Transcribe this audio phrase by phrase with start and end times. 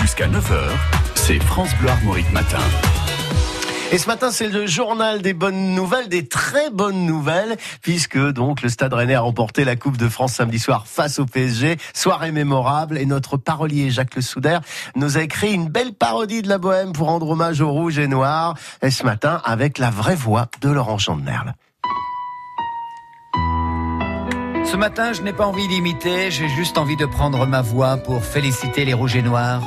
[0.00, 0.58] Jusqu'à 9h,
[1.14, 2.58] c'est France Bleu Armorique Matin.
[3.92, 8.62] Et ce matin, c'est le journal des bonnes nouvelles, des très bonnes nouvelles, puisque donc
[8.62, 11.76] le Stade Rennais a remporté la Coupe de France samedi soir face au PSG.
[11.94, 14.58] Soirée mémorable et notre parolier Jacques Le Souder
[14.96, 18.08] nous a écrit une belle parodie de la Bohème pour rendre hommage au rouge et
[18.08, 18.56] noir.
[18.82, 21.54] Et ce matin, avec la vraie voix de Laurent Chandemerle.
[24.74, 28.24] Ce matin, je n'ai pas envie d'imiter, j'ai juste envie de prendre ma voix pour
[28.24, 29.62] féliciter les Rouges et Noirs.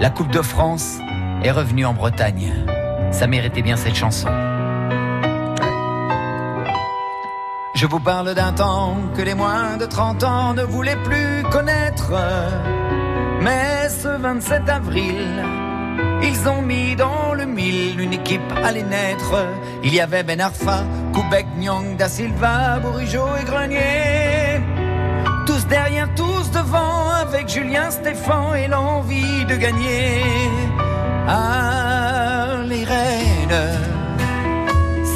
[0.00, 0.98] La Coupe de France
[1.42, 2.52] est revenue en Bretagne.
[3.10, 4.28] Ça méritait bien cette chanson.
[7.74, 12.12] Je vous parle d'un temps que les moins de 30 ans ne voulaient plus connaître.
[13.40, 15.42] Mais ce 27 avril,
[16.22, 17.17] ils ont mis dans
[17.68, 19.34] une équipe allait naître.
[19.82, 24.60] Il y avait Ben Arfa, Koubek, Nyang, Da Silva, Bourigeau et Grenier.
[25.46, 30.22] Tous derrière, tous devant, avec Julien Stéphan et l'envie de gagner.
[31.26, 33.70] Ah, les reines,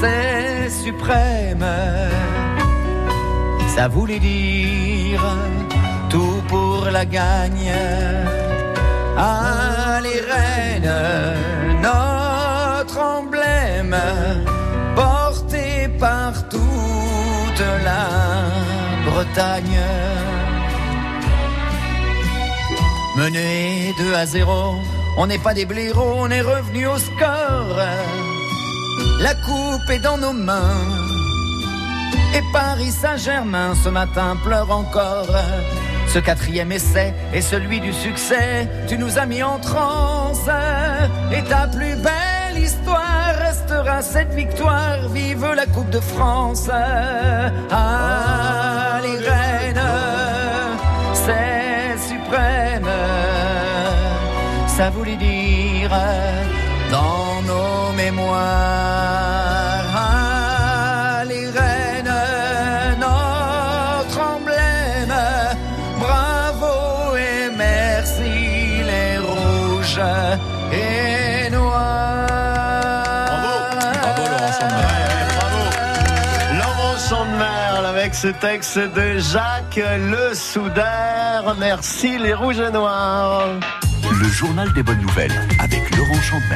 [0.00, 1.66] c'est suprême.
[3.74, 5.24] Ça voulait dire
[6.10, 7.72] tout pour la gagne.
[9.16, 10.92] Ah, les reines,
[16.02, 18.06] par toute la
[19.08, 19.80] Bretagne.
[23.16, 24.74] Mené 2 à 0,
[25.16, 27.76] on n'est pas des blaireaux, on est revenu au score.
[29.20, 30.82] La coupe est dans nos mains.
[32.34, 35.36] Et Paris Saint-Germain ce matin pleure encore.
[36.08, 38.68] Ce quatrième essai est celui du succès.
[38.88, 40.50] Tu nous as mis en transe.
[41.30, 45.08] Et ta plus belle histoire restera cette victoire.
[45.12, 46.68] Vive la Coupe de France.
[47.70, 49.88] Ah, les reines,
[51.14, 52.90] c'est suprême.
[54.66, 55.90] Ça voulait dire
[56.90, 58.38] dans nos mémoires.
[59.96, 62.16] Ah, les reines,
[62.98, 65.14] notre emblème.
[65.98, 70.00] Bravo et merci les rouges
[70.72, 71.21] et
[78.02, 81.54] avec ce texte de Jacques Le Souder.
[81.60, 83.46] Merci les rouges et noirs.
[84.10, 85.30] Le journal des bonnes nouvelles
[85.60, 86.52] avec Laurent Chandemerle.